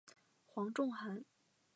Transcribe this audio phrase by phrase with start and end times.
[0.47, 1.23] 黄仲涵。